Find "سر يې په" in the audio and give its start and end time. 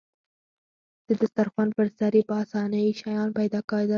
1.97-2.35